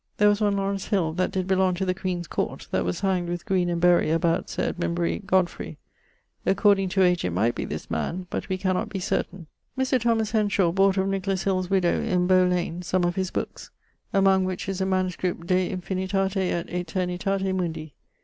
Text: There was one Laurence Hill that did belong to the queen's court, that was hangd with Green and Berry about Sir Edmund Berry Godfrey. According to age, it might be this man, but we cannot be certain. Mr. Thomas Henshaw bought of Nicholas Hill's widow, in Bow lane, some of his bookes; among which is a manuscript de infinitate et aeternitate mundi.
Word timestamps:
There 0.17 0.29
was 0.29 0.41
one 0.41 0.57
Laurence 0.57 0.87
Hill 0.87 1.13
that 1.13 1.29
did 1.29 1.45
belong 1.45 1.75
to 1.75 1.85
the 1.85 1.93
queen's 1.93 2.25
court, 2.25 2.67
that 2.71 2.83
was 2.83 3.01
hangd 3.01 3.27
with 3.27 3.45
Green 3.45 3.69
and 3.69 3.79
Berry 3.79 4.09
about 4.09 4.49
Sir 4.49 4.63
Edmund 4.69 4.95
Berry 4.95 5.19
Godfrey. 5.23 5.77
According 6.43 6.89
to 6.89 7.03
age, 7.03 7.23
it 7.23 7.29
might 7.29 7.53
be 7.53 7.65
this 7.65 7.91
man, 7.91 8.25
but 8.31 8.49
we 8.49 8.57
cannot 8.57 8.89
be 8.89 8.97
certain. 8.97 9.45
Mr. 9.77 10.01
Thomas 10.01 10.31
Henshaw 10.31 10.71
bought 10.71 10.97
of 10.97 11.07
Nicholas 11.07 11.43
Hill's 11.43 11.69
widow, 11.69 12.01
in 12.01 12.25
Bow 12.25 12.45
lane, 12.47 12.81
some 12.81 13.03
of 13.03 13.13
his 13.13 13.29
bookes; 13.29 13.69
among 14.11 14.43
which 14.43 14.67
is 14.67 14.81
a 14.81 14.87
manuscript 14.87 15.45
de 15.45 15.69
infinitate 15.69 16.35
et 16.35 16.65
aeternitate 16.67 17.53
mundi. 17.53 17.93